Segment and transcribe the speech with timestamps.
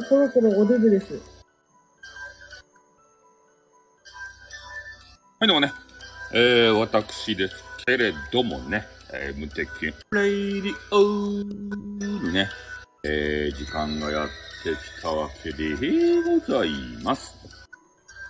[0.00, 1.12] うそろそろおデブです。
[5.38, 5.72] はい、どうもね。
[6.32, 9.68] えー、私ですけれどもね、えー、無敵
[10.12, 11.42] レイディオ
[12.22, 12.48] にね、
[13.04, 14.28] えー、時間がやっ
[14.62, 15.74] てきたわけで
[16.22, 16.70] ござい
[17.02, 17.36] ます。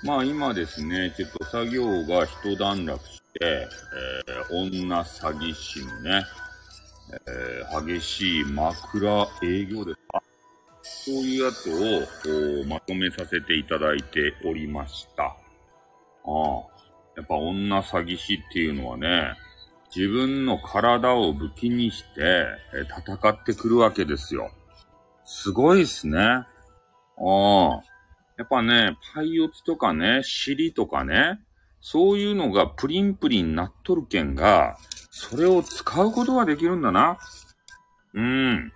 [0.03, 6.25] まあ今ですね、ちょっと作業が一段落して、えー、女詐欺師のね、
[7.13, 10.20] えー、激しい枕営業ですか
[11.11, 15.25] そういうやつをこうまとめさせていただいておりました。
[15.25, 16.71] ああ。
[17.17, 19.35] やっぱ女詐欺師っていうのはね、
[19.95, 24.53] 自分の体を武器にして、え戦ってくるわけですよ。
[25.25, 26.19] すごいっすね。
[26.19, 26.47] あ
[27.19, 27.83] あ。
[28.39, 31.41] やっぱね、パイオツとかね、尻とかね、
[31.81, 34.77] そういうのがプリンプリンなっとるけんが、
[35.11, 37.19] それを使うことができるんだな。
[38.15, 38.73] うん。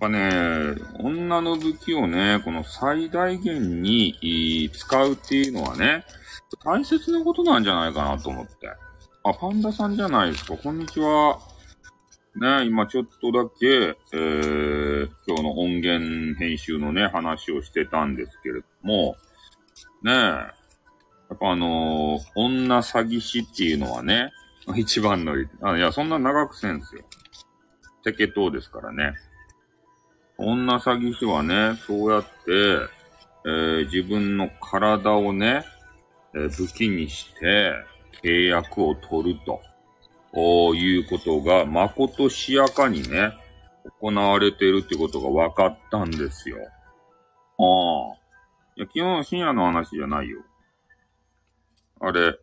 [0.00, 6.04] やっぱね、女の武器をね、この最大限に使うっていうのはね、
[6.64, 8.68] 大切なことなんじゃないかなと思って。
[9.24, 10.56] あ、パンダさんじゃないですか。
[10.56, 11.38] こんにちは。
[12.34, 19.16] ね、今ちょっとだけ、えー、今日の音源編集のね、話をしてたんですけれども、
[20.02, 20.54] ね、や
[21.34, 24.30] っぱあのー女詐欺師っていうのはね、
[24.76, 27.02] 一番のり、あ、いや、そんな長くせんすよ。
[28.04, 29.14] テケトですからね。
[30.44, 32.28] 女詐欺師はね、そうやって、
[33.44, 35.64] えー自分の体をね、
[36.34, 37.74] えー武器にして
[38.24, 39.60] 契約を取ると、
[40.32, 43.32] こういうことが、まことしやかにね、
[44.00, 46.56] 行われているってことが分かったんですよ。
[47.58, 48.22] ああ。
[48.76, 50.42] いや、昨日深夜の話じゃないよ。
[52.00, 52.38] あれ、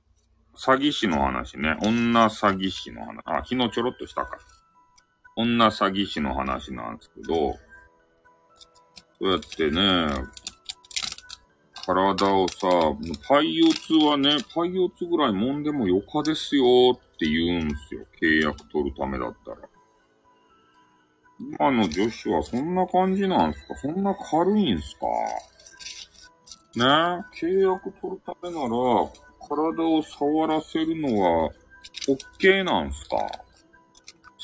[0.55, 1.75] 詐欺師の話ね。
[1.81, 3.21] 女詐欺師の話。
[3.25, 4.37] あ、昨日ちょろっとしたか。
[5.35, 7.55] 女詐欺師の話なんですけど、
[9.21, 10.07] うやってね、
[11.85, 12.67] 体をさ、
[13.27, 16.63] パイオツはね、パイオツぐらい揉んでもよかですよ
[16.93, 18.05] って言うんすよ。
[18.21, 19.57] 契約取るためだったら。
[21.39, 23.75] 今の女子はそんな感じなんすか？
[23.77, 25.05] そんな軽いんすか？
[26.75, 26.85] ね？
[27.41, 28.67] 契約取るためなら、
[29.47, 31.49] 体を触らせるのは、
[32.07, 33.17] OK なんすか？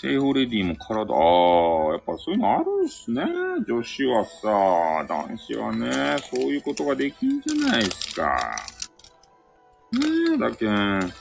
[0.05, 3.23] セーフレディも体、ああ、やっぱそういうのあるんすね。
[3.67, 8.55] 女子はさ、男子はね、そういうことができんじゃないですか。
[9.93, 9.99] ね
[10.35, 11.11] え、だけん、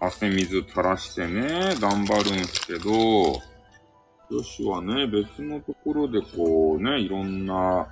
[0.00, 2.90] 汗水垂らしてね、頑張るんすけど、
[4.28, 7.86] 女子はね、別のところでこうね、いろんな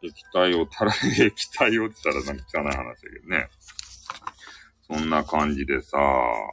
[0.00, 0.92] 液体を垂ら、
[1.26, 3.48] 液体をって言ったらなんか汚い話だけどね。
[4.86, 5.98] そんな感じでさ、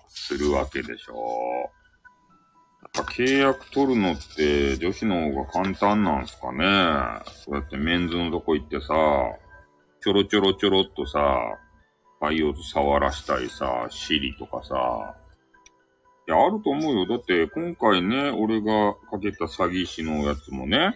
[0.08, 1.70] するわけでしょ。
[2.82, 6.64] やっぱ契約取るのって女子の方が簡単なんすかね？
[7.46, 8.88] そうやってメンズのとこ行ってさ、
[10.02, 11.20] ちょろちょろちょろっとさ、
[12.20, 15.16] パイオツ触らしたりさ、尻とかさ。
[16.28, 17.06] いや、あると思うよ。
[17.06, 20.96] だって今回ね、俺がかけた詐欺師のやつもね、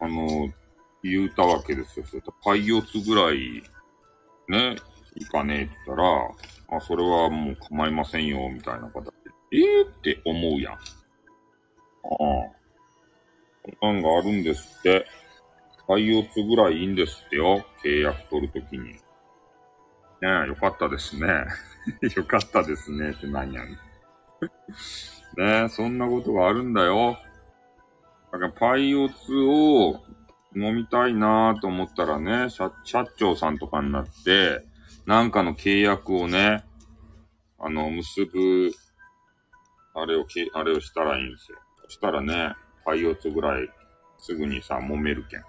[0.00, 0.48] あの、
[1.02, 2.06] 言うたわけですよ。
[2.06, 3.62] そういったパイオツぐらい、
[4.48, 4.76] ね、
[5.14, 9.12] いかねえって言ったら、あ、それはもう構いませんよ、みたいな形。
[9.52, 10.72] ええー、って思うやん。
[10.72, 10.78] ああ。
[13.80, 15.06] こんなんがあるんですって。
[15.86, 17.64] パイオツぐらいいいんですってよ。
[17.84, 18.84] 契約取るときに。
[18.88, 18.98] ね
[20.22, 21.28] え、よかったですね。
[22.16, 23.74] よかったですねって何やねん。
[25.36, 27.18] ねえ、そんなことがあるんだよ。
[28.32, 30.02] だからパイオツを
[30.54, 34.64] 飲みたいなぁと思ったらね、社、社長さんとかになって、
[35.04, 36.64] なんかの契約をね、
[37.58, 38.70] あの、結ぶ、
[39.94, 41.58] あれをけ、あれをしたらいいんですよ。
[41.84, 42.54] そしたらね、
[42.84, 43.68] パイオツぐらい
[44.18, 45.40] すぐにさ、揉めるけん。
[45.40, 45.44] うん。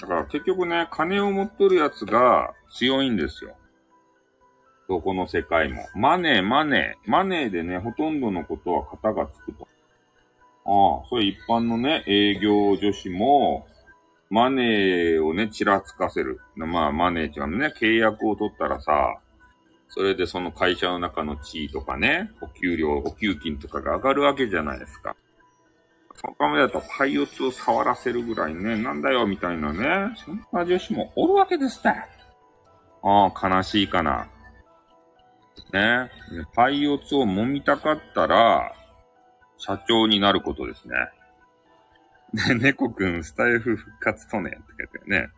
[0.00, 3.54] だから結局ね、金を持っとるやつが強いんですよ。
[4.88, 5.86] どこの世界も。
[5.94, 7.10] マネー、マネー。
[7.10, 9.68] マネーでね、ほとんどのことは型がつくと。
[10.64, 13.66] ああ、それ一般のね、営業女子も、
[14.30, 16.40] マネーをね、ちらつかせる。
[16.54, 19.20] まあ、マネーっていうのはね、契約を取ったらさ、
[19.90, 25.16] それでその会社の中の地位とかね、お給料、お給金とかが上がるわけじゃないですか。
[26.14, 31.88] そのためだとパイオツを触らせるぐらいね、なんだよ、みたいなね、そんな女子もおるわけですって。
[31.88, 32.02] あ
[33.02, 34.28] あ、悲しいかな。
[35.72, 36.10] ね。
[36.54, 38.72] パイオツを揉みたかったら、
[39.58, 40.94] 社長になることですね。
[42.32, 45.28] ね、猫くん、スタイフ復活とね、って書いてあるね。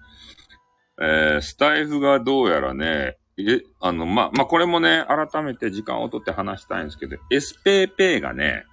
[1.00, 8.64] えー、スタイフがどうやらね、え、あの、ま、まあ、これもね、改めて時間をとって話したいんですけど、SPP がね、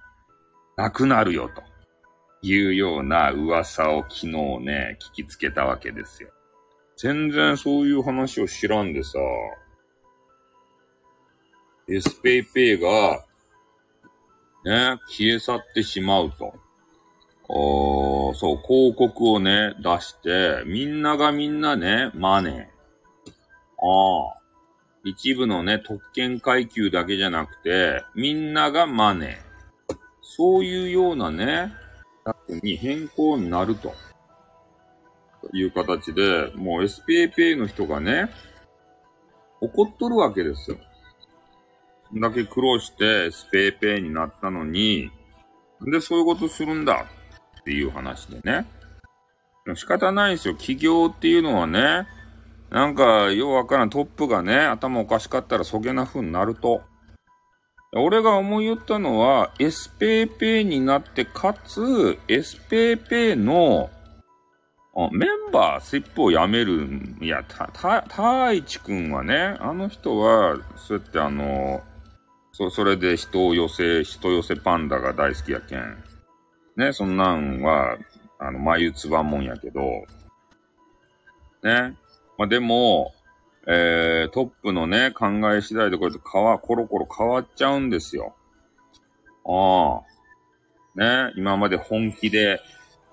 [0.76, 1.70] なくなるよと。
[2.42, 4.28] いうような噂を昨日
[4.60, 6.30] ね、聞きつけたわけですよ。
[6.96, 9.18] 全然そういう話を知らんでさ、
[11.88, 13.24] エスペイペイが、
[14.64, 16.54] ね、消え去ってしまうと。
[17.48, 22.62] おそう、広告をね、出して、みんながみんなね、マネー。
[23.82, 24.39] ああ。
[25.04, 29.96] 一部のね、特権階級だけじゃなくて、みんながマネー。
[30.22, 31.72] そういうようなね、
[32.62, 33.94] に変更になると。
[35.54, 38.30] いう形で、もう SPAPA の人がね、
[39.62, 40.76] 怒っとるわけですよ。
[42.10, 45.10] そんだけ苦労して SPAPA になったのに、
[45.80, 47.06] なんでそういうことするんだ？
[47.60, 48.66] っていう話でね。
[49.74, 50.54] 仕方ないんですよ。
[50.54, 52.06] 企業っていうのはね、
[52.70, 56.82] なんか、ようわからんトップがね、頭おかしかったらそげな風になると。
[57.92, 63.90] 俺が思い言ったのは、エスペーペーになって、かつ、エスペーペーの、
[65.10, 66.86] メンバー、スイップをやめる。
[67.20, 71.82] いや、た、た、たいちくんはね、あの人は、そうやってあの、
[72.52, 76.04] そ、それで人を寄せ、人寄せパンダが大好きやけん。
[76.76, 77.96] ね、そんなんは、
[78.38, 79.80] あの、眉つばもんやけど、
[81.64, 81.96] ね。
[82.40, 83.12] まあ、でも、
[83.66, 88.34] えー、トップのね、考え次第でこうやって変わ、コロコロ変わっちゃうんですよ。
[89.44, 90.00] あ
[90.96, 91.28] あ。
[91.28, 92.62] ね、今まで本気で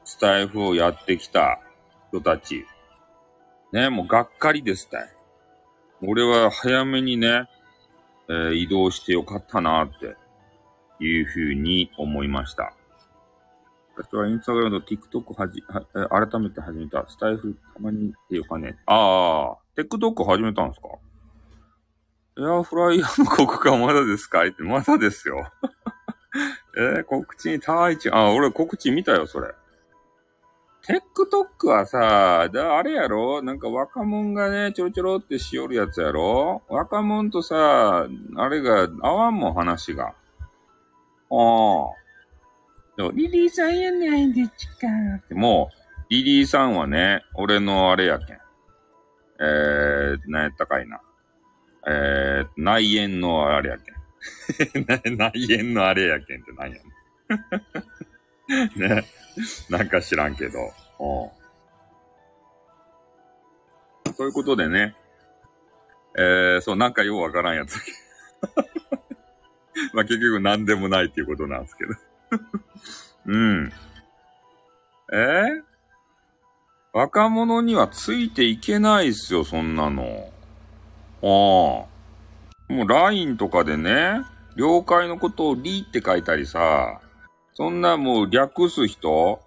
[0.05, 1.59] スタイフをやってきた
[2.07, 2.65] 人たち。
[3.73, 5.09] ね、もうがっかりですたい。
[6.03, 7.49] 俺は早めにね、
[8.29, 10.15] えー、移動してよかったなって
[11.03, 12.76] いうふうに思いました。
[13.97, 17.05] 私はインスタグラムと TikTok はじ、は、改めて始めた。
[17.09, 18.77] スタイフたまにっていうかね。
[18.85, 20.87] ああ、TikTok 始めたんですか？
[22.39, 24.45] エアフライヤーの告知はまだですか？
[24.45, 25.47] って、まだですよ。
[26.77, 29.55] えー、告知にタイチ、あ、俺告知見たよ、それ。
[30.83, 33.41] TikTok はさ、だ、あれやろ？
[33.41, 36.61] なんか若者がね、ちょろちょろってしよるやつやろ？
[36.69, 38.05] 若者とさ、
[38.35, 40.09] あれが合わんもん、話が。
[40.09, 40.13] ああ。
[43.13, 44.87] リリーさんやないでちか。
[45.17, 45.75] ってもう、
[46.09, 48.37] リリーさんはね、俺のあれやけん。
[49.39, 50.99] えー、なんやったかいな。
[51.87, 54.85] えー、内縁のあれやけん。
[55.15, 56.81] 内縁のあれやけんって何や
[58.75, 59.05] ね ね。
[59.69, 60.59] なんか知らんけど。
[60.59, 60.63] う
[64.09, 64.13] ん。
[64.15, 64.95] そういうことでね。
[66.17, 67.77] えー、そう、なんかようわからんやつ。
[69.93, 71.93] まあ結局何でもないっていうことなんですけど。
[73.25, 73.71] うん。
[75.11, 75.15] え？
[75.15, 75.63] ー、
[76.93, 80.03] 若者にはついていけないっすよ、そんなの。
[81.21, 81.23] ああ。
[81.23, 81.87] も
[82.69, 84.21] う LINE とかでね、
[84.55, 86.99] 了解のことをリって書いたりさ、
[87.53, 89.41] そんなもう略す人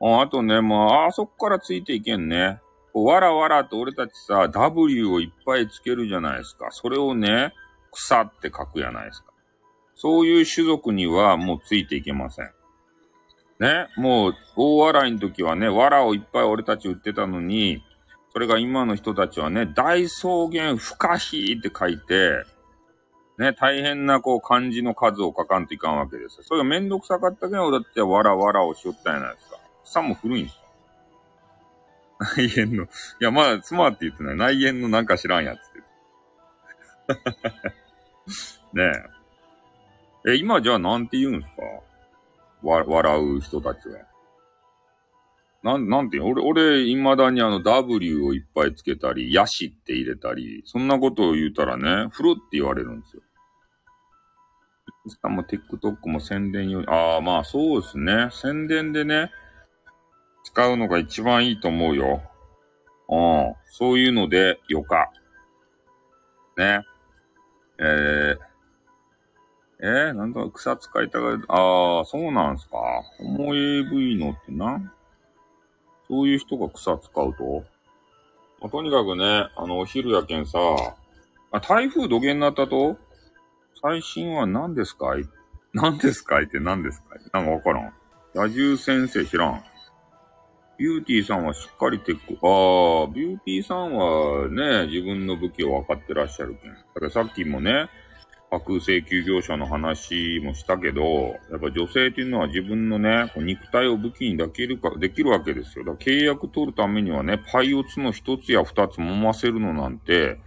[0.00, 2.60] ああとね、もう、あそこからついていけんね。
[2.92, 6.68] わらわらと俺たちさ、W をいっぱいつけるじゃないですか。
[6.70, 7.52] それをね、
[7.92, 9.32] 草って書くじゃないですか。
[9.96, 12.50] そういう種族にはもうついていけません。
[13.58, 17.82] ね、もう、大笑いの時はね、藁をいっぱい俺たち売ってたのに、
[18.32, 22.44] それが今の人たちはね、大草原不可避って書いて、
[23.38, 26.44] ね、大変なこう漢字の数を書かんといかんわけですよ。
[26.44, 29.58] それがめんどくさかったけど、だってわらわらをしよったやないですか。
[29.84, 30.66] さも古いんですか
[32.36, 32.88] 内縁の、い
[33.20, 34.36] や、まあ、妻って言ってない。
[34.36, 35.76] 内縁のなんか知らんやつって。
[38.76, 38.84] ね？
[38.84, 39.15] え。
[40.26, 41.52] え、今じゃあなんて言うんすか？
[42.62, 44.00] わ、笑う人たちは。
[45.62, 46.24] なん、なんていう？
[46.24, 53.22] 俺、俺、未だにあの W をいっぱいつけたり、ヤシって入れたり、そんなことを言うたらね、フルって言われるんですよ。
[55.06, 58.28] インスタも TikTok も宣伝用に、ああ、まあそうですね。
[58.32, 59.30] 宣伝でね、
[60.44, 62.22] 使うのが一番いいと思うよ。
[63.08, 63.54] うん。
[63.66, 65.12] そういうので、よか。
[66.56, 66.84] ね。
[67.78, 68.38] えー、
[69.80, 71.44] えー、なんだ、草使いたがる。
[71.48, 72.78] ああ、そうなんすか。
[73.18, 74.92] ホモ AV のってな。
[76.08, 77.64] そういう人が草使うと。
[78.60, 80.58] まあ、とにかくね、あの、お昼やけんさ、
[81.52, 82.96] あ、台風土下になったと？
[83.82, 85.24] 最新は何ですかい？
[85.74, 87.18] 何ですかいって何ですかい？
[87.32, 87.92] なんかわからん。
[88.34, 89.62] 野獣先生知らん。
[90.78, 96.72] ビューティーさんはしっかりテック、ああ、ビューティーさんはね、自分の武器を分かってらっしゃるけん。
[96.72, 97.88] だからさっきもね、
[98.50, 105.84] 架空請求業者の話もしたけど、やっぱ女性っていうのは自分のね、肉体を武器にできるか、できるわけですよ。
[105.84, 110.38] だから契約取るためにはね、パイオツの一つや二つ揉ませるのなんて、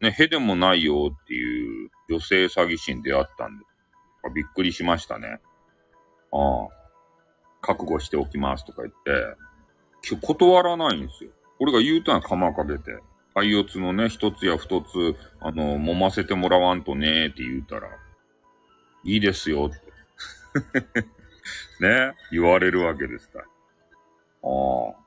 [0.00, 3.64] ね、へでもないよっていう女性詐欺師に出会ったんで、
[4.34, 5.38] びっくりしましたね。
[6.32, 6.82] ああ。
[7.62, 9.36] 覚悟しておきますとか言って、
[10.10, 11.30] 今日断らないんですよ。
[11.60, 12.98] 俺が言うたら釜かけて。
[13.34, 17.88] 廃四つのね、一つや二つ、あの、揉ませてもらわんとねって言うたら、
[19.04, 19.92] いいですよって。
[21.80, 23.44] ね、言われるわけですから。
[23.44, 23.48] あ
[24.98, 25.02] あ。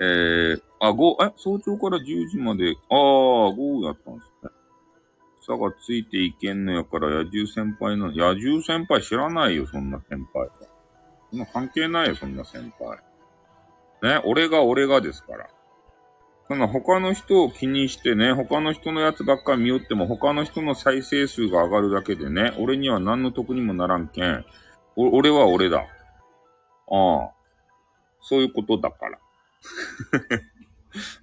[0.00, 2.98] えー、あ、5、え、早朝から10時まで、ああ、
[3.50, 4.50] 5やったんですね。
[5.40, 10.50] 草がついていけんのやから、野獣先輩の、野獣先輩知らないよ、そんな先輩。
[11.30, 12.98] そんな関係ないよ、そんな先輩。
[14.02, 15.48] ね、俺が俺がですから。
[16.48, 24.44] そんな他の人を気にしてね、他の人のやつばっか見よっても他の人の再生数が上がるだけでね、俺には何の得にもならんけん、
[24.96, 25.80] 俺は俺だ。
[26.90, 27.30] ああ。
[28.20, 29.18] そういうことだから。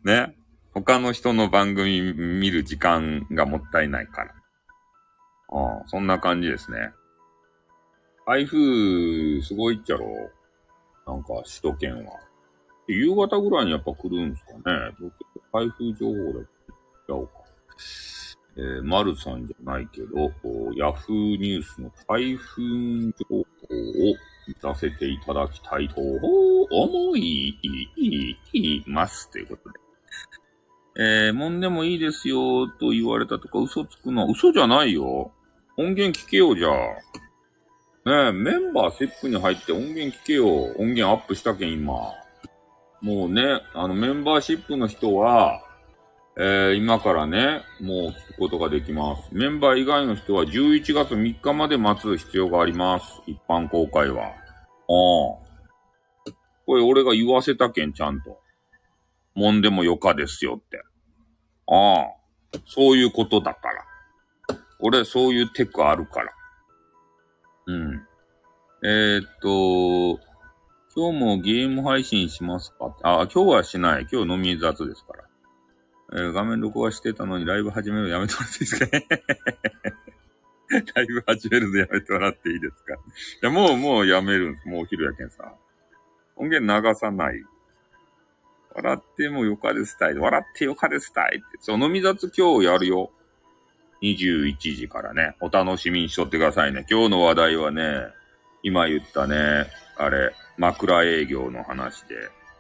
[0.28, 0.36] ね。
[0.74, 4.36] 他の人の番組見る時間がもったいないから。
[5.50, 6.92] ああ、そんな感じですね。
[8.28, 10.06] 台風、すごいっちゃろ
[11.08, 12.25] なんか、首都圏は。
[12.88, 14.62] 夕方ぐらいにやっぱ来るんすかね。
[15.52, 16.46] 台風情報で
[17.08, 17.34] ちゃおうか。
[18.58, 20.32] えー、丸さんじゃないけど、
[20.78, 22.64] ヤフーニュースの台風
[23.12, 23.46] 情報を
[24.48, 27.60] 見させていただきたいと思い
[28.88, 29.30] ます。
[29.32, 29.80] ということで。
[30.98, 35.34] えー、もんでもいいですよ、と言われたとか嘘つくのは嘘じゃないよ。
[35.78, 36.74] 音源聞けよ、じゃあ。
[38.06, 40.48] ねえ、メンバーセップに入って音源聞けよ。
[40.78, 42.14] 音源アップしたけん、今。
[43.02, 45.62] もうね、あの、メンバーシップの人は、
[46.38, 49.30] えー、今からね、もう聞くことができます。
[49.32, 53.22] メンバー以外の人は11月3日まで待つ必要があります。
[53.26, 54.24] 一般公開は。
[54.24, 54.34] ああ。
[56.66, 58.40] これ俺が言わせたけん、ちゃんと。
[59.34, 60.82] もんでもよかですよって。
[61.68, 62.60] ああ。
[62.66, 63.86] そういうことだから。
[64.80, 66.34] 俺、そういうテクあるから。
[67.68, 68.08] うん。
[68.84, 70.20] えー、っと、
[70.96, 72.96] 今日もゲーム配信しますか？
[73.04, 74.08] あ、今日はしない。
[74.10, 75.24] 今日飲み雑ですから。
[76.14, 78.86] えー、画面録画してたのにライブ始めるのやめてもらっていいですか？
[78.86, 79.08] ね
[80.96, 82.94] ライブ始めるのやめてもらっていいですか？
[82.94, 82.98] い
[83.42, 84.68] や、もう、もうやめるんです。
[84.70, 85.54] もうお昼やけんさ。
[86.38, 87.44] 音源流さない。
[88.74, 90.14] 笑ってもよかですたい。
[90.14, 91.58] 笑ってよかですたいって。
[91.60, 93.12] そう、飲み雑今日やるよ。
[94.02, 95.36] 21時からね。
[95.42, 96.86] お楽しみにしとってくださいね。
[96.90, 98.08] 今日の話題はね、
[98.64, 102.16] 今言ったね、あれ、枕営業の話で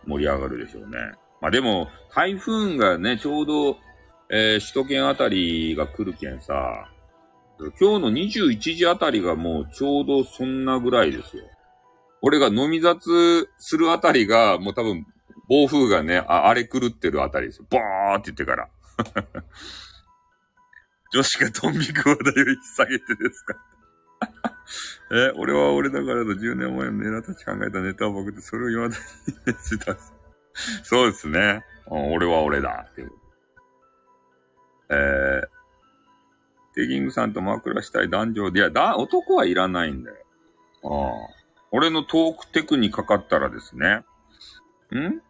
[0.05, 0.97] 盛り上がるでしょうね。
[1.41, 3.77] まあでも、台風がね、ちょうど、
[4.29, 6.89] えー、首都圏あたりが来るけんさ、
[7.57, 11.43] 今日の21時あたりがもうちょうどそんなぐらいですよ。
[12.21, 15.05] 俺が飲み雑するあたりが、もう多分、
[15.47, 17.67] 暴風がね、あ荒れ狂ってるあたりですよ。
[17.69, 18.69] ボーって言ってから。
[21.13, 23.55] 女子がドン引く話題を引き下げてですか
[25.11, 28.99] え、俺は俺だからと10年前のネタたち考えたネタを僕ってそれを言わない
[29.47, 29.95] にした。
[30.83, 31.63] そうですね。
[31.91, 32.87] うん俺は俺だ。
[32.91, 33.11] っていう。
[34.89, 40.17] えー、テギングさんと枕したい男女で、いや、だ、男はいらないんだよ。
[40.83, 41.45] ああ。
[41.71, 44.03] 俺のトークテクにかかったらですね。
[44.91, 45.21] ん？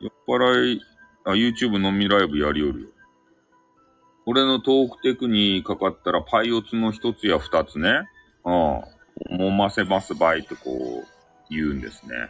[0.00, 0.82] 酔っ払い、
[1.24, 2.88] あ、YouTube 飲みライブやりよるよ。
[4.30, 8.08] 俺のトークテクにかかったらパイオツの一つや二つね。
[8.44, 8.80] うん。
[9.36, 11.06] 揉ませますばいってこう
[11.50, 12.14] 言うんですね。
[12.14, 12.28] やっ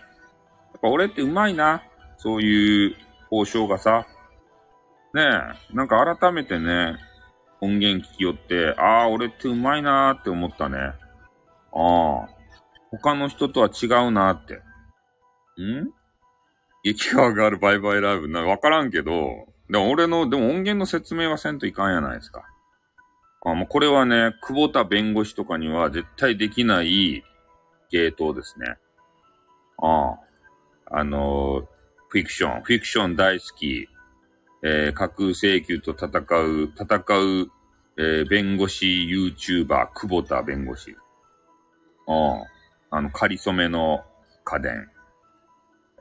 [0.80, 1.82] ぱ俺ってうまいな。
[2.16, 2.96] そういう
[3.30, 4.06] 交渉がさ。
[5.12, 5.22] ね
[5.72, 6.96] え、なんか改めてね、
[7.60, 10.78] 音源聞きよって、ああ、俺ってうまいなーって思ったね。
[10.78, 10.92] あ
[11.72, 12.28] あ、
[12.90, 14.54] 他の人とは違うなーって。
[14.54, 15.90] ん？
[16.82, 22.44] 激川があるバイバイライブな、わからんけど、でも俺の、でも音源の説明はせんといかんやないですか。
[23.42, 27.24] あもうこれはね、久保田弁護士とかには絶対できない
[27.90, 28.76] 芸当ですね。
[29.78, 30.16] あ
[30.90, 30.98] あ。
[30.98, 31.68] あの、
[32.08, 33.88] フィクション、フィクション大好き、
[34.62, 37.50] えー、架空請求と戦う、戦う、
[37.96, 40.96] えー、弁護士 YouTuber、久保田弁護士。
[42.08, 42.42] あ
[42.90, 42.96] あ。
[42.96, 44.04] あの、仮染めの
[44.44, 44.90] 家電。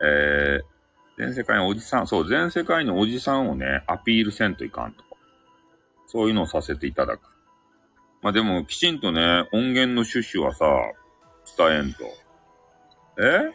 [0.02, 0.79] えー、
[1.20, 5.04] 全世界のおじさん、そう、全世界のおじさんをね、アピールせんといかんと。
[6.08, 7.22] そういうのをさせていただく。
[8.22, 10.66] まあでも、きちんとね、音源の趣旨はさ、
[11.58, 12.06] 伝えんと。
[13.22, 13.52] え？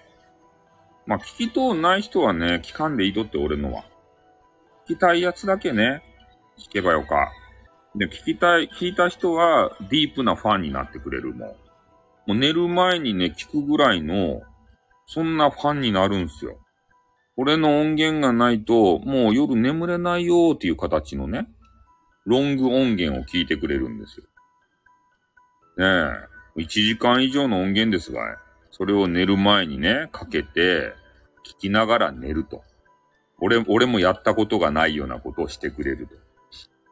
[1.07, 3.85] まあ聞きとうない人はね、聞かんでいいとって俺のは。
[4.87, 6.03] 聞きたいやつだけね、
[6.59, 7.33] 聞けばよか。
[7.97, 11.49] で、聞きたい、聞いた人はディープなファンになってくれるもん。
[11.49, 11.57] も
[12.29, 14.43] う寝る前にね、聞くぐらいの、
[15.07, 16.59] そんなファンになるんすよ。
[17.37, 21.49] 俺の音源がないと、もう夜眠れないよーっていう形のね、
[22.25, 24.27] ロング音源を聞いてくれるんですよ。
[25.77, 26.19] ね
[26.57, 28.39] え、1時間以上の音源ですが、
[28.71, 30.95] それを寝る前にね、かけて、
[31.45, 32.63] 聞きながら寝ると。
[33.39, 36.15] 俺、俺もやったことがないようなことをしてくれると。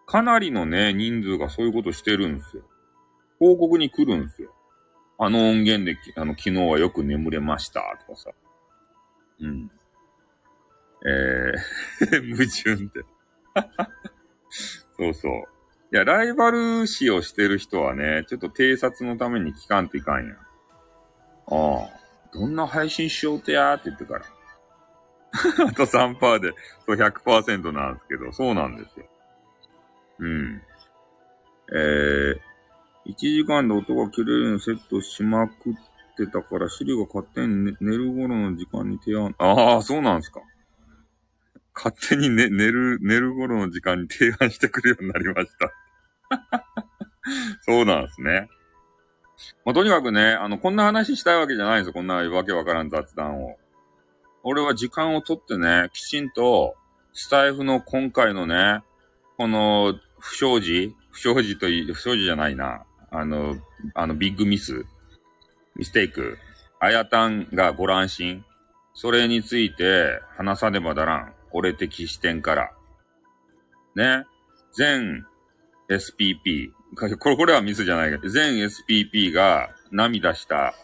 [0.07, 2.65] かなりのね、人数がそういうことしてるんですよ。
[3.39, 4.55] 報告に来るんですよ。
[5.19, 8.31] あの音源で、あの、昨日はよく眠れました、とかさ。
[9.41, 9.71] うん。
[11.05, 13.05] えー 矛盾って。
[14.97, 15.33] そうそう。
[15.93, 20.35] いや、ライバル視をしてる人はね、ちょっと偵察のために聞かんといかんや。
[21.47, 22.03] ああ。
[22.33, 24.25] どんな配信しようとやーって言ってから。
[25.69, 26.53] あと3%で、
[26.87, 29.07] そう100%なんですけど、そうなんですよ。
[30.21, 30.63] うん。
[31.75, 32.41] えー、
[33.07, 35.75] 1時間で音が切れるようにセットしまくっ
[36.17, 40.41] てたから、シリが勝手に、寝る頃の時間に提案、ああ、そうなんですか。
[41.75, 45.73] 勝手に、ね、寝る、寝る頃の時間に提案してくるようになりました。
[47.63, 48.49] そうなんですね。
[49.65, 51.93] まあ、とにかくね、あの、こんな話したいわけじゃないんですよ。
[51.93, 53.57] こんなわけわからん雑談を。
[54.45, 56.75] 俺は時間をとってね、きちんと、
[57.13, 58.83] スタイフの今回のね、
[59.37, 62.85] この、不祥事不祥事という、不祥事じゃないな。
[63.11, 63.57] あの、
[63.95, 64.85] あの、ビッグミス
[65.77, 66.39] ミステイク。
[66.81, 68.45] あやたんがご乱心。
[68.95, 71.35] それについて話さねばならん。
[71.53, 72.73] 俺的視点から。
[73.95, 74.25] ね。
[74.73, 75.27] 全
[75.89, 76.73] SPP。
[76.97, 80.75] これ、 これはミスじゃないけど、全 SPP が涙した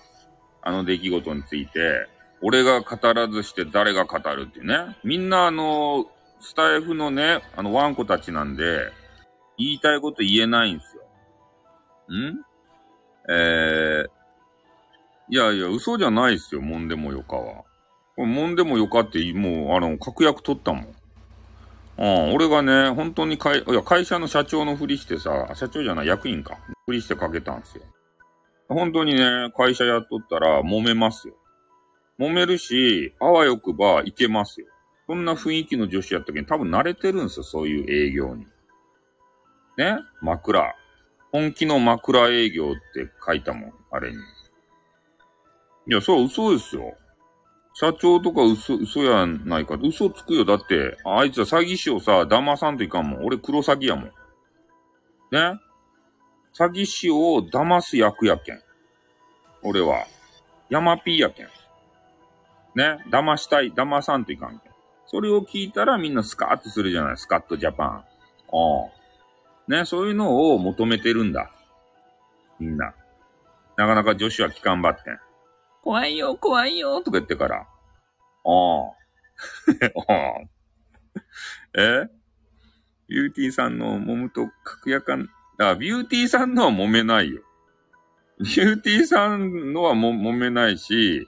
[0.63, 2.07] あの出来事について、
[2.41, 4.97] 俺が語らずして誰が語るっていうね。
[5.03, 6.07] みんなあの、
[6.41, 8.93] スタイフのね、あのワンコたちなんで、
[9.57, 11.03] 言いたいこと言えないんですよ。
[12.15, 12.45] ん？
[13.29, 17.65] えー、いやいや、嘘じゃないっすよ、もんでもよかは。
[18.19, 20.95] これ、もんでもよかって、もう、あの、確約取ったもん。
[21.99, 26.59] うん、俺がね、本当に会、いや、会社の社長のふりしてさ、社長じゃない、役員か。
[26.87, 27.85] ふりしてかけたんですよ。
[28.69, 31.35] 本当にね、会社やっとったら揉めますよ。
[32.19, 34.67] 揉めるし、あわよくばいけますよ。
[35.07, 38.47] そんな雰囲気の女子やったけん、多分慣れてるんですよ、そういう営業に。
[39.77, 39.97] ね？
[40.21, 40.75] 枕。
[41.31, 44.17] 本気の枕営業って書いたもん、あれに。
[44.17, 44.21] い
[45.87, 46.97] や、そう、嘘ですよ。
[47.81, 49.79] 社長とか嘘、嘘やないか。
[49.81, 50.45] 嘘つくよ。
[50.45, 53.25] だって、あいつは詐欺師をさ、騙さんといかんもん。
[53.25, 54.05] 俺黒詐欺やもん。
[54.07, 55.61] ね？
[56.59, 58.61] 詐欺師を騙す役やけん。
[59.63, 60.07] 俺は。
[60.71, 61.47] ヤマピーやけん。
[62.75, 62.99] ね？
[63.13, 64.73] 騙したい、騙さんといかんけん。
[65.07, 67.17] それを聞いたらみんなスカーってするじゃない。
[67.17, 67.89] スカットジャパン。
[67.91, 68.03] あ
[69.69, 69.71] あ。
[69.71, 71.53] ね、そういうのを求めてるんだ。
[72.59, 72.93] みんな。
[73.77, 75.19] なかなか女子は聞かんばってん。
[75.83, 77.57] 怖いよ、怖いよ、とか言ってから。
[77.57, 77.69] ああ。
[80.13, 81.81] ああ。
[81.81, 82.09] え？
[83.09, 87.43] ビューティーさんの揉むと格やかん、あ、ビューティーさんのは揉めないよ。
[88.39, 91.27] ビューティーさんのはも揉めないし、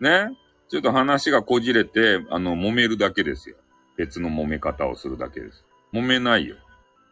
[0.00, 0.30] ね？
[0.68, 3.56] ちょっと話がこじれて、あの、揉めるだけですよ。
[3.96, 5.64] 別の揉め方をするだけです。
[5.92, 6.56] 揉めないよ。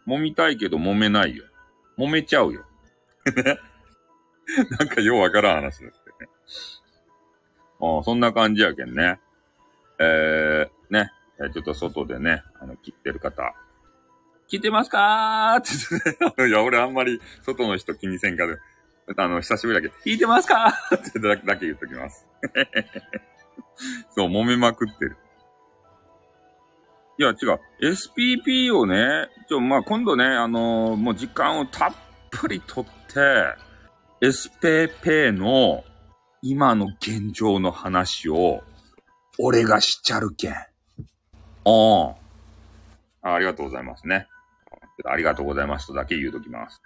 [0.06, 1.44] 揉みたいけど揉めないよ。
[1.98, 2.64] 揉めちゃうよ。
[4.78, 6.03] なんかようわからん話です。
[7.80, 9.20] あ、そんな感じやけんね。
[9.98, 11.10] えー、ね。
[11.52, 13.54] ちょっと外でね、あの、切ってる方。
[14.48, 15.54] 聞いてますか？
[15.56, 16.48] ー って言ってね。
[16.48, 18.56] いや、俺あんまり外の人気にせんから、
[19.16, 20.72] あの、久しぶりだけ聞いてますか？
[20.92, 22.26] ーってだけ言っときます。
[24.16, 25.16] そう、揉めまくってる。
[27.18, 27.60] いや、違う。
[27.80, 31.94] SPP をね、ちょ、まあ、今度ね、あのー、もう時間をたっ
[32.30, 33.54] ぷりとって、
[34.20, 35.84] SPP の
[36.46, 38.62] 今の現状の話を、
[39.38, 40.52] 俺がしちゃるけん。
[40.52, 40.66] あ
[43.22, 43.32] あ。
[43.32, 44.28] ありがとうございますね。
[45.06, 46.82] ありがとうございますとだけ言うときます。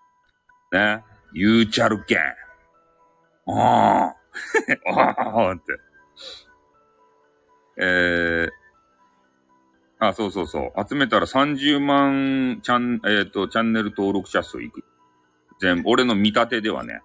[0.71, 1.03] ね。
[1.35, 2.19] 言うちゃるけん。
[3.49, 4.17] ああ。
[4.95, 5.63] あ あって。
[7.81, 8.51] えー、
[9.99, 10.89] あ、そうそうそう。
[10.89, 14.85] 集めたら30万チャン、えっ、ー、と、チャンネル登録者数いく。
[15.61, 17.03] 全部、俺の見立てではね。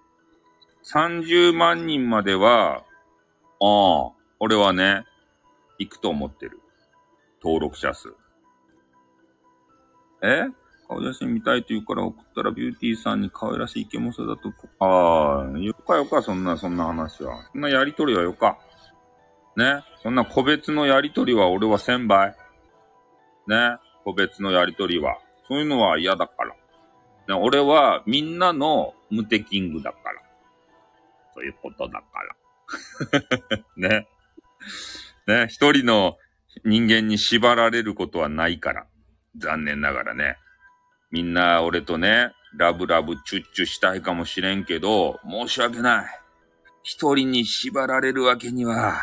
[0.84, 2.84] 30万人までは、
[3.62, 5.06] ああ、俺はね、
[5.80, 6.60] 行くと思ってる。
[7.42, 8.14] 登録者数。
[10.22, 10.46] え？
[10.88, 17.48] 顔写真見たいと言うから送ったらビューティーさんに可愛らしいイケモスだと、ああ、よかよか、そんな、そんな話は。
[17.52, 18.58] そんなやりとりはよか。
[19.56, 19.84] ね？
[20.02, 22.36] そんな個別のやりとりは俺は1000倍。
[23.48, 23.78] ね？
[24.04, 25.18] 個別のやりとりは。
[25.48, 26.54] そういうのは嫌だから。
[27.28, 30.03] ね、俺はみんなの無敵キングだから。
[31.34, 33.64] そういうことだから。
[33.78, 34.08] ね。
[35.28, 36.18] ね、一人の
[36.64, 38.88] 人間に縛られることはないから。
[39.38, 40.38] 残念ながらね。
[41.12, 46.20] みんな俺とね、ラブラブチュッチュしたいかもしれんけど、申し訳ない。
[46.84, 48.98] 一人に縛られるわけには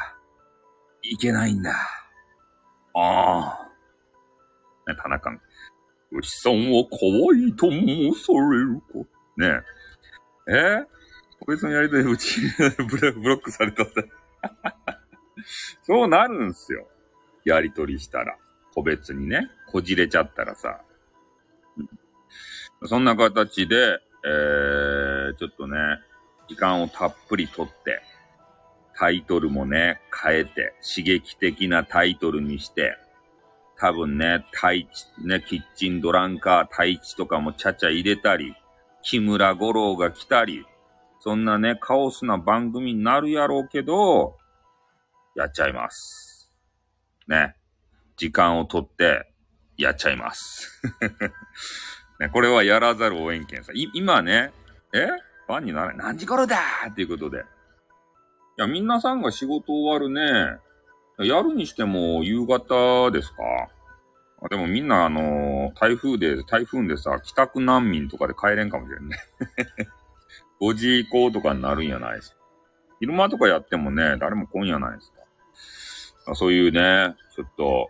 [1.02, 1.72] いけないんだ。
[2.94, 3.68] ああ。
[4.86, 5.30] ね、田中。
[6.12, 6.96] 牛さんは可
[7.32, 8.98] 愛いと申されるか。
[9.36, 9.62] ね
[10.48, 10.52] え？
[10.52, 10.99] え
[11.40, 12.40] こいつのやりとりうち
[12.86, 13.90] ブロックされたぜ。
[15.82, 16.88] そうなるんすよ。
[17.44, 18.36] やりとりしたら。
[18.74, 19.50] 個別にね。
[19.66, 20.82] こじれちゃったらさ。
[22.86, 25.76] そんな形で、えー、ちょっとね、
[26.48, 28.02] 時間をたっぷりとって、
[28.94, 32.96] タイトルもね、変えて、刺激的なタイトルにして、
[33.76, 34.88] 多分ね、太一、
[35.24, 38.54] ね、キッチンドランカー太一とかもちゃちゃ入れたり、
[39.02, 40.66] 木村五郎が来たり、
[41.20, 44.38] そんなね、カオスな番組になるやろうけど、
[45.36, 46.50] やっちゃいます。
[47.28, 47.54] ね。
[48.16, 49.30] 時間をとって、
[49.76, 50.82] やっちゃいます。
[52.20, 53.72] ね、これはやらざる応援権さ。
[53.74, 54.52] 今ね、
[54.92, 55.06] え？
[55.46, 55.96] ファンにならない。
[55.96, 57.38] 何時頃だっていうことで。
[57.38, 57.42] い
[58.56, 60.58] や、皆さんが仕事終わるね。
[61.18, 64.48] やるにしても夕方ですか？
[64.48, 69.18] でもみんなあのー、台風で、台風でさ、帰宅難民とかで帰れんかもしれんね。
[70.60, 72.36] 5時以降とかになるんやないですか。
[73.00, 75.12] 昼間とかやってもね、誰も来んやないです
[76.26, 76.34] か。
[76.34, 77.88] そういうね、ちょっと、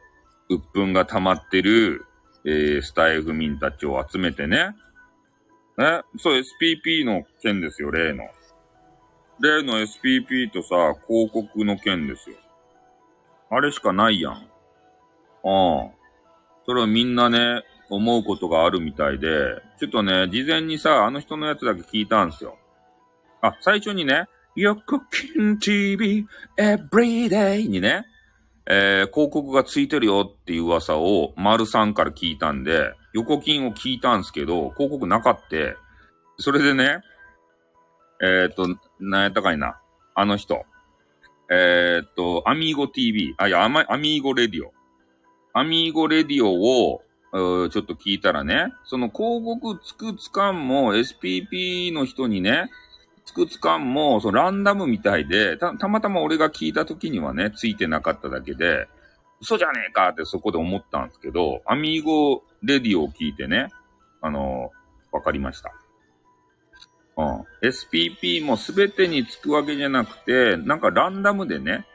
[0.48, 2.04] 鬱憤が溜まってる、
[2.44, 4.74] えー、スタイフ民たちを集めてね、
[5.78, 8.24] えそう、SPP の件ですよ、例の。
[9.40, 12.36] 例の SPP とさ、広告の件ですよ。
[13.50, 14.32] あれしかないやん。
[14.32, 14.40] ああ。
[16.66, 22.58] それはみんなね、思うことがあるみたいで、ちょっとね、事前にさ、あの人のやつだけ聞いたんすよ。
[23.42, 24.26] あ、最初にね、
[24.56, 26.26] 横金 TV
[26.58, 28.06] everyday にね、
[28.66, 35.76] えー、広告がついてるよっていう噂を丸さんから聞いたんで、横金を聞いたんすけど、広告なかって、
[36.38, 37.00] それでね、
[38.22, 38.68] えっ、と、
[39.00, 39.80] なんやったかいな。
[40.14, 40.64] あの人。
[41.50, 43.34] えっ、と、アミーゴ TV。
[43.38, 44.72] あ、いや、アミーゴレディオ。
[45.52, 52.70] アミーゴレディオを、ちょっと聞いたらね、その広告つくつかんも SPP の人にね、
[53.30, 58.88] つくつかんも、そのランダムみたいで、た、たまたま俺が聞いた時にはね、ついてなかっただけで、
[59.40, 63.68] 嘘じゃねえかってそこで思ったんですけど、アミーゴレディを聞いてね、
[64.20, 65.72] あのー、わかりました。
[67.16, 67.44] うん。
[67.62, 71.86] SPP もすべてにつくわけじゃなくて、なんかランダムでね、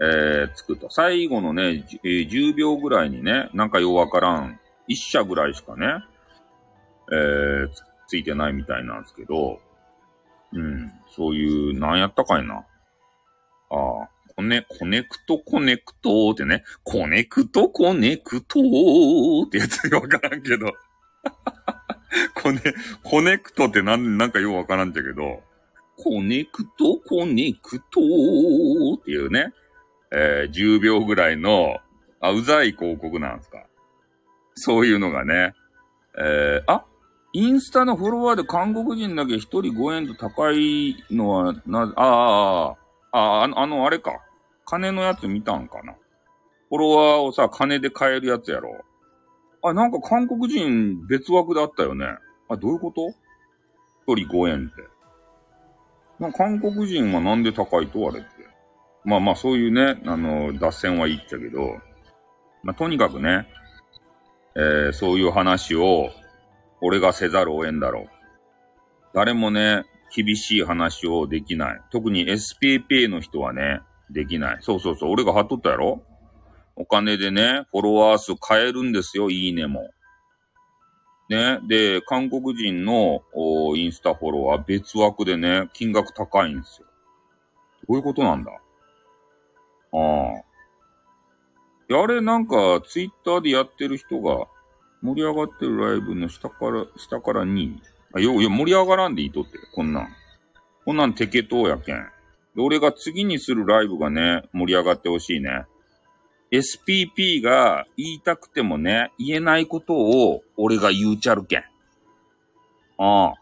[0.00, 0.88] えー、つくと。
[0.88, 5.86] 最後のね、えー、10秒ぐらいにね、なんかようわからん、1社ぐらいしかね、
[7.12, 9.60] えー、つついてないみたいなんですけど、
[10.52, 12.64] うん、そういう、なんやったかいな。
[13.70, 18.60] ああ、コネ、コネクトコネクトってね、コネクトコネクト
[19.46, 20.72] ってやつがわからんけど。
[22.34, 22.60] コネ、
[23.02, 25.42] コネクトってなん、なんかようわからんじゃけど、
[25.96, 28.00] コネクトコネクト
[29.00, 29.52] っていうね、
[30.12, 31.78] えー、10秒ぐらいの、
[32.20, 33.66] あ、うざい広告なんですか。
[34.54, 35.54] そういうのがね、
[36.18, 36.84] えー、あ、
[37.38, 42.76] インスタのフォロワーで韓国人だけ1人5円と高いのは、な、ああ、
[43.12, 44.22] ああ、あの、あの、あれか。
[44.64, 45.92] 金のやつ見たんかな。
[46.70, 48.82] フォロワーをさ、金で買えるやつやろ。
[49.62, 52.06] あ、なんか韓国人別枠であったよね。
[52.48, 53.06] あ、どういうこと？
[54.14, 54.82] 一人5円って。
[56.18, 58.28] まあ、韓国人はなんで高いとあれって。
[59.04, 61.76] まあまあ、そういうね、あの、脱線はいいっちゃけど、
[62.62, 63.46] まあ、とにかくね、
[64.56, 66.08] えー、そういう話を、
[66.80, 68.08] 俺がせざるを得んだろう。
[69.14, 69.84] 誰もね、
[70.14, 71.80] 厳しい話をできない。
[71.90, 74.58] 特に SPP の人はね、できない。
[74.60, 76.02] そうそうそう、俺が貼っとったやろ？
[76.76, 79.90] お金でね、フォロワー数変えるんですよ、いいねも。
[81.28, 81.58] ね。
[81.66, 83.22] で、韓国人の
[83.74, 86.86] インスタフォロワー別枠でね、金額高いんですよ。
[87.88, 88.52] どういうことなんだ？
[88.52, 89.98] あ
[91.92, 91.98] あ。
[92.02, 94.46] あれなんか、ツイッターでやってる人が、
[95.06, 97.80] 盛り上がってるライブの下から、下から2位。
[98.14, 100.08] あ、よ、いや、盛り上がらんでいいとって、こんなん。
[100.84, 101.96] こんなんテケトーやけん。
[101.96, 105.64] で、俺が次にするライブがね、盛り上がってほしいね。
[106.50, 111.64] SPP が言いたくてもね、言えないことを俺が言うちゃるけん。
[112.98, 113.34] ああ。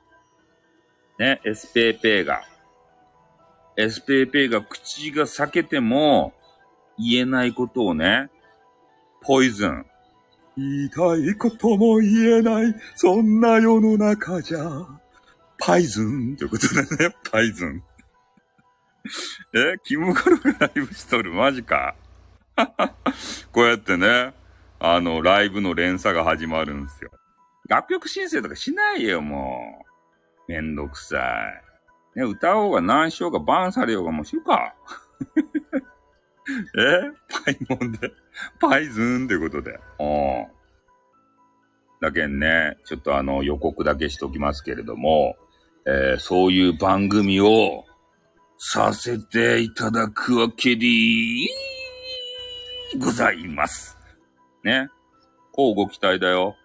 [1.18, 2.42] ね、SPP が。
[3.78, 6.34] SPP が口が裂けても
[6.98, 8.28] 言えないことをね、
[9.22, 9.86] ポイズン。
[10.56, 14.86] 言いたいことも言えない、そんな世の中じゃ。
[15.58, 17.82] パイズンということでね、 パイズン。
[19.54, 21.32] え、キムカルがライブしとる？
[21.32, 21.94] マジか。
[23.52, 24.34] こうやってね、
[24.78, 27.10] あの、ライブの連鎖が始まるんですよ。
[27.68, 29.84] 楽曲申請とかしないよ、も
[30.48, 30.52] う。
[30.52, 31.18] めんどくさ
[32.16, 32.18] い。
[32.20, 34.74] ね、歌おうが何しようがバンされようがもう知るか。
[36.76, 37.10] え？
[37.44, 38.12] パイモンで、
[38.60, 39.78] パイズーンってことで。
[39.98, 40.46] うん。
[42.00, 45.36] だけんね、ちょっとあの予告だけしときますけれども、
[45.86, 47.84] えー、そういう番組を
[48.58, 50.86] させていただくわけで
[52.98, 53.96] ございます。
[54.64, 54.88] ね？
[55.52, 56.56] こうご期待だよ。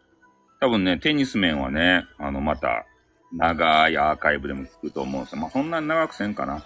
[0.60, 2.86] 多分ね、テニス面はね、あの、また、
[3.32, 5.42] 長いアーカイブでも聞くと思うんですよ。
[5.42, 6.66] まあ、そんなに長くせんかな。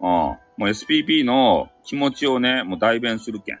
[0.00, 0.36] うん。
[0.60, 3.58] もう SPP の気持ちをね、もう代弁するけん。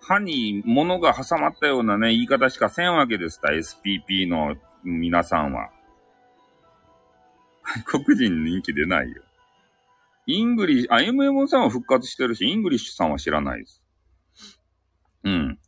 [0.00, 5.70] 歯に物が挟まったようなね、言い方しかせんわけですた、SPP の皆さんは。
[7.84, 9.22] 外国人人気出ないよ。
[10.26, 13.82] イングリッシュ、あ、MM さんは復活してるし、イングリッシュさんは知らないです。
[15.24, 15.58] うん。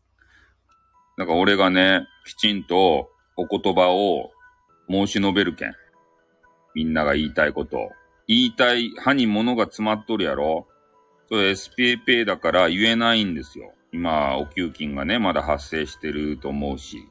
[1.19, 4.31] だから俺がね、きちんとお言葉を
[4.89, 5.75] 申し述べるけん。
[6.77, 7.91] みんなが言いたいことを。
[8.29, 10.67] 言いたい歯に物が詰まっとるやろ
[11.29, 13.73] それ SPP だから言えないんですよ。
[13.93, 17.09] 今、お給金がね、まだ発生してると思うし。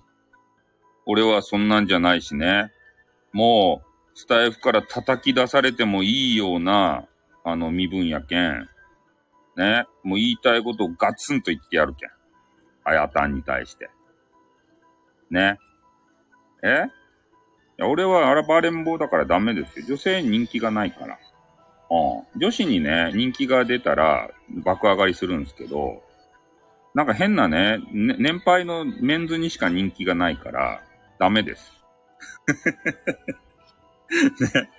[1.05, 2.71] 俺はそんなんじゃないしね。
[3.33, 7.05] もう、スタイフから叩き出されてもいいような、
[7.43, 8.69] あの、身分やけん。
[9.57, 9.85] ね。
[10.03, 12.09] もう言いたいことをガツンと言ってやるけん。
[12.85, 13.89] あやたんに対して。
[15.29, 15.59] ね。
[16.63, 16.85] え？
[17.77, 19.85] や俺はアラバーレンボーだからダメですよ。
[19.87, 21.19] 女性人気がないから。
[21.89, 22.39] うん。
[22.39, 24.29] 女子にね、人気が出たら
[24.63, 26.03] 爆上がりするんですけど、
[26.93, 30.81] なんか変なね、ね年配のメンズにしか人気がないから、
[31.19, 31.71] ダメです。
[34.53, 34.69] ね。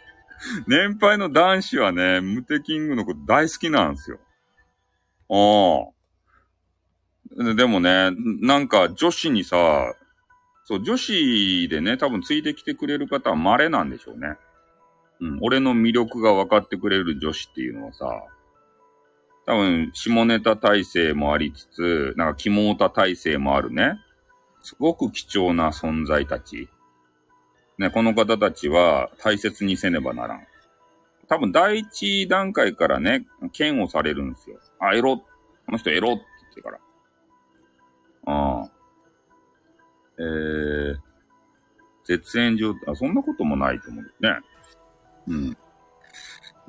[0.66, 4.18] 年配の男子はね、ムテキングのこと大好きなんですよ。
[5.28, 7.54] ああ。
[7.54, 9.94] でもね、なんか女子にさ、
[10.68, 14.36] そう、女子でね、多分ついてきてくれる方は稀なんでしょうね。
[15.20, 18.06] うん、俺の魅力が分かってくれる女子っていうのはさ、
[19.46, 24.00] 多分、下ネタ体制もありつつ、なんか肝オタ体制もあるね。
[24.60, 26.68] すごく貴重な存在たち。
[27.78, 30.46] ね、この方たちは大切にせねばならん。
[31.28, 33.24] 多分第一段階からね、
[33.56, 34.58] 嫌悪されるんですよ。
[34.80, 35.24] あ、エロ、こ
[35.68, 36.78] の人エロって言ってから。
[38.26, 38.75] ああ。
[40.18, 40.96] えー、
[42.04, 44.30] 絶縁状態、あ、そんなこともないと思うんですね。
[45.28, 45.48] うん。
[45.48, 45.56] ま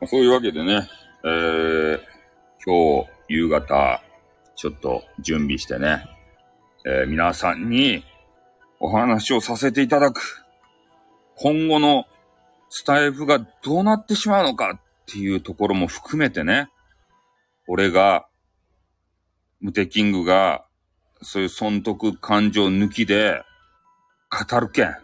[0.04, 0.88] あ、そういうわけでね、
[1.24, 2.00] えー、
[2.66, 4.02] 今日夕方、
[4.56, 6.06] ちょっと準備してね、
[6.86, 8.04] えー、皆さんに
[8.80, 10.46] お話をさせていただく。
[11.36, 12.06] 今後の
[12.70, 16.70] スタイフがどうなってしまうのかっていうところも含めてね、
[17.68, 18.28] 俺が、
[19.60, 20.67] ムテキングが
[21.22, 23.44] そういう損得感情抜きで、
[24.30, 24.88] 語るけん。
[24.88, 24.98] あ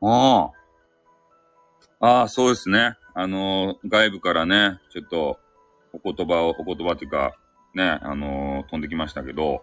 [0.00, 0.50] あ。
[2.00, 2.96] ああ、そうですね。
[3.14, 5.40] あのー、外部からね、ちょっと、
[5.92, 7.36] お言葉を、お言葉というか、
[7.74, 9.62] ね、あのー、飛んできましたけど、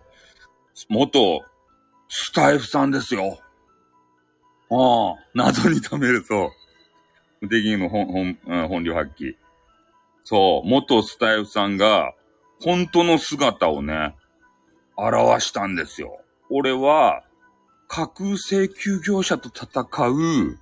[0.89, 1.41] 元、
[2.09, 3.39] スタイフさんですよ。
[4.69, 6.51] ああ、謎に貯めると、
[7.39, 9.35] 無敵の本、本、本領発揮。
[10.23, 12.13] そう、元スタイフさんが、
[12.61, 14.15] 本当の姿をね、
[14.97, 16.19] 表したんですよ。
[16.49, 17.23] 俺は、
[17.87, 20.59] 架空請求業者と戦う、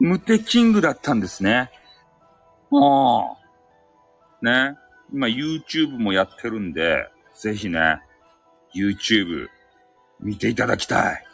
[0.00, 1.70] ムテキングだったんですね。
[2.72, 4.44] ああ。
[4.44, 4.76] ね。
[5.12, 8.00] 今 YouTube もやってるんで、ぜひね、
[8.74, 9.48] YouTube
[10.20, 11.24] 見ていただきたい。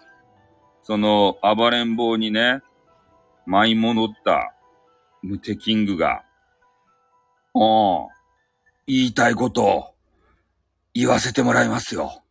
[0.83, 2.63] その暴れん坊にね、
[3.47, 4.55] 舞い戻った
[5.23, 6.25] ムテキングが、
[7.55, 8.09] ああ、
[8.87, 9.94] 言いたいことを
[10.95, 12.23] 言わせてもらいますよ。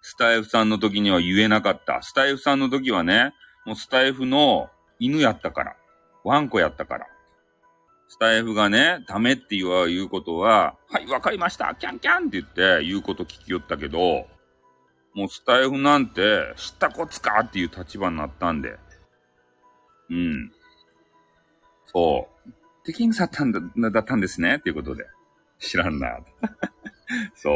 [0.00, 2.02] スタイフさんの時には言えなかった。
[2.02, 3.34] スタイフさんの時はね、
[3.66, 5.76] もうスタイフの犬やったから。
[6.24, 7.06] ワンコやったから。
[8.08, 14.26] スタイフがね、ダメって言う言うことは、はい、わかりました、キャンキャンって言って言うこと聞きよったけど、
[15.14, 18.78] もうスタイフなんて知ったこつかっていう立場になったんで。
[20.10, 20.52] うん。
[21.86, 22.52] そう。
[22.84, 25.06] テキングさったんだ、だったんですねっていうことで。
[25.58, 26.18] 知らんな。
[27.34, 27.54] そう。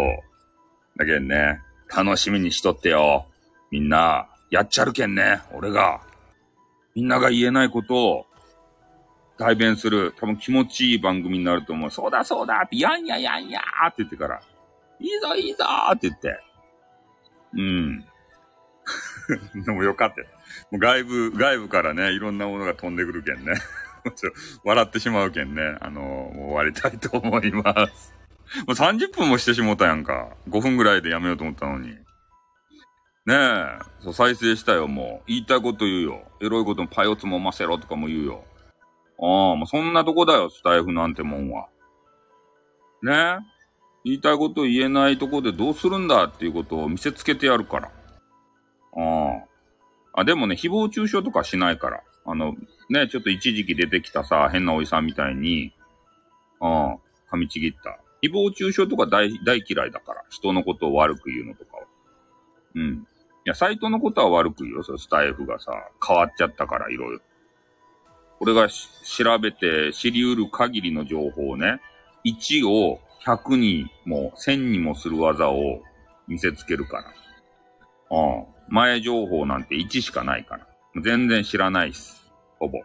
[0.96, 1.60] だけどね、
[1.94, 3.26] 楽しみにしとってよ。
[3.70, 6.00] みんな、やっちゃるけんね、俺が。
[6.94, 8.26] みんなが言えないことを、
[9.38, 11.90] 代弁する、多分気持ちいい番組になると思う。
[11.90, 14.40] そうだそうだって、やんややんやーって言ってから、
[14.98, 16.40] いいぞいいぞーって言って。
[17.54, 18.04] うん。
[19.64, 20.22] でもよかった。
[20.70, 23.54] もう外部、外部からね、いろんなものが飛んでくるけんね。
[24.64, 25.76] 笑ってしまうけんね。
[25.80, 28.15] あのもう終わりたいと思います。
[28.66, 30.30] もう30分もしてしもたやんか。
[30.48, 31.88] 5分ぐらいでやめようと思ったのに。
[31.88, 33.78] ねえ。
[34.00, 35.24] そう、再生したよ、もう。
[35.26, 36.22] 言いたいこと言うよ。
[36.40, 38.44] エロいこともパイオツもませろとかも言うよ。
[39.18, 41.68] ああ、もうそんなとこだよ、スタイフなんてもんは。
[43.02, 43.56] ねえ
[44.04, 47.88] 言いたいこと言えないとこでどうするんだっていうことを見せつけてやるから。
[47.88, 49.42] あ
[50.14, 50.20] あ。
[50.20, 52.02] あ、でもね、誹謗中傷とかしないから。
[52.24, 52.54] あの、
[52.88, 55.72] ね、ちょっと一時期出てきたさ、変なおじさんみたいに、
[56.60, 57.98] ああ、噛みちぎった。
[58.22, 60.24] 誹謗中傷とか大、大嫌いだから。
[60.30, 61.82] 人のことを悪く言うのとかは。
[62.74, 63.06] うん。
[63.46, 64.82] いや、サイトのことは悪く言うよ。
[64.82, 65.72] スタイフがさ、
[66.06, 67.20] 変わっちゃったから、いろいろ。
[68.40, 71.80] 俺が調べて知り得る限りの情報をね、
[72.24, 75.82] 1を100にも1000にもする技を
[76.28, 77.04] 見せつけるから。
[78.10, 78.46] うん。
[78.68, 80.66] 前情報なんて1しかないから。
[81.02, 82.30] 全然知らないっす。
[82.58, 82.80] ほぼ。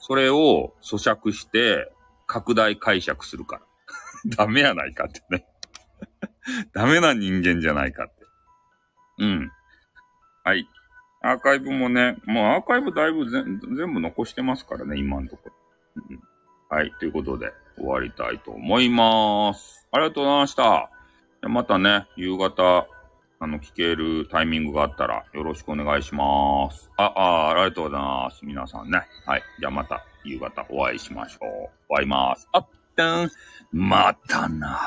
[0.00, 1.92] それを咀嚼して
[2.26, 3.62] 拡大解釈するから。
[4.36, 5.46] ダメやないかってね
[6.72, 8.14] ダメな人間じゃないかって。
[9.18, 9.50] うん。
[10.44, 10.68] はい。
[11.20, 15.54] アーカイブもね、もうアーカイブだいぶ全部残してますからね、今のところ。
[16.10, 16.20] うん、
[16.68, 16.92] はい。
[16.98, 19.86] ということで、終わりたいと思います。
[19.90, 20.90] ありがとうございました。
[21.42, 22.86] またね、夕方、
[23.40, 26.90] あの、聞けるタイミングがあったらよろしくお願いします。
[26.96, 28.44] あ、あ、ありがとうございます。
[28.44, 29.02] 皆さんね。
[29.26, 29.42] はい。
[29.60, 31.48] じゃあまた夕方お会いしましょう。
[31.48, 32.48] 終わります。
[32.52, 33.30] あったん、
[33.70, 34.80] またな。